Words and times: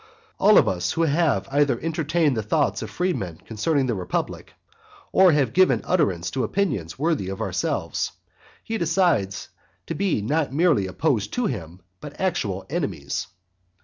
All 0.39 0.57
of 0.57 0.67
us 0.67 0.93
who 0.93 1.03
have 1.03 1.47
either 1.51 1.79
entertained 1.79 2.35
the 2.35 2.41
thoughts 2.41 2.81
of 2.81 2.89
freemen 2.89 3.37
concerning 3.45 3.85
the 3.85 3.93
republic, 3.93 4.53
or 5.11 5.31
have 5.31 5.53
given 5.53 5.81
utterance 5.83 6.31
to 6.31 6.43
opinions 6.43 6.97
worthy 6.97 7.29
of 7.29 7.39
ourselves, 7.39 8.11
he 8.63 8.79
decides 8.79 9.49
to 9.85 9.93
be 9.93 10.19
not 10.23 10.51
merely 10.51 10.87
opposed 10.87 11.33
to 11.33 11.45
him, 11.45 11.81
but 11.99 12.19
actual 12.19 12.65
enemies. 12.67 13.27